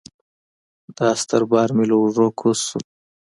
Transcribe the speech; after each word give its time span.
دا 0.97 1.09
ستر 1.21 1.41
بار 1.51 1.69
مې 1.75 1.85
له 1.89 1.95
اوږو 2.01 2.27
کوز 2.39 2.59
شو. 2.67 2.79